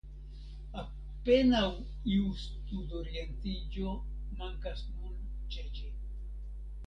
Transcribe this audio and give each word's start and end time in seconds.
Apenaŭ 0.83 1.65
iu 2.13 2.31
studorientiĝo 2.45 3.93
mankas 4.41 4.83
nun 4.95 5.23
ĉe 5.57 5.67
ĝi. 5.77 5.93